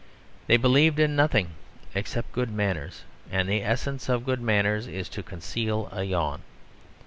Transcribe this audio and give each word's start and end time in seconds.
They 0.47 0.57
believed 0.57 0.97
in 0.97 1.15
nothing 1.15 1.51
except 1.93 2.31
good 2.31 2.49
manners; 2.51 3.03
and 3.31 3.47
the 3.47 3.61
essence 3.61 4.09
of 4.09 4.25
good 4.25 4.41
manners 4.41 4.87
is 4.87 5.07
to 5.09 5.21
conceal 5.21 5.89
a 5.91 6.03
yawn. 6.03 6.41